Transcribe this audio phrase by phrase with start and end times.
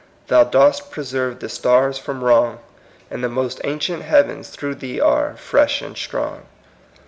[0.29, 2.57] Thou dost preserve the stars from wrong;
[3.11, 6.45] And the most ancient heavens through Thee are fresh and strong."